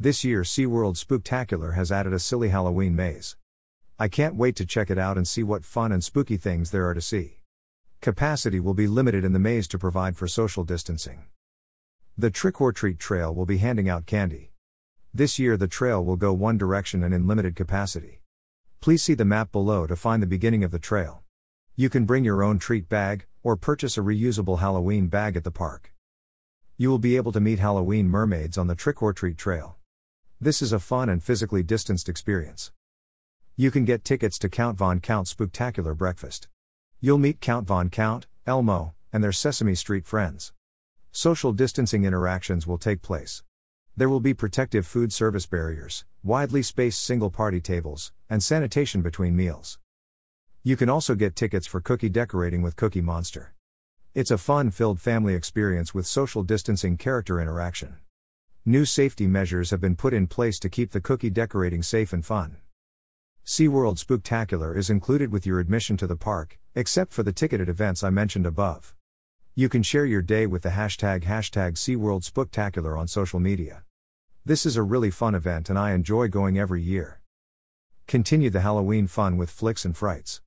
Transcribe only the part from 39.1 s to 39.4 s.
and their